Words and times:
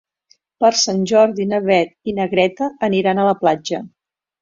Per 0.63 0.71
Sant 0.83 1.03
Jordi 1.11 1.47
na 1.53 1.61
Beth 1.69 1.93
i 2.13 2.17
na 2.23 2.29
Greta 2.35 2.73
aniran 2.91 3.25
a 3.27 3.31
la 3.33 3.39
platja. 3.47 3.87